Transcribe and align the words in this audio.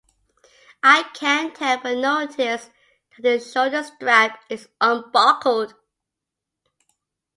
I 0.81 1.03
can't 1.13 1.55
help 1.59 1.83
but 1.83 1.95
notice 1.99 2.71
that 3.19 3.23
his 3.33 3.51
shoulder 3.51 3.83
strap 3.83 4.41
is 4.49 4.67
unbuckled. 4.81 5.75